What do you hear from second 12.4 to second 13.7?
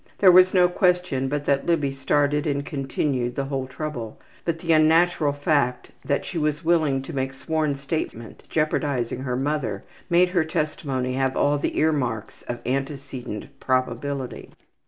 of antecedent